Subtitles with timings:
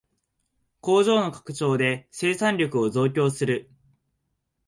[0.81, 3.69] 工場の拡張で生産力を増強する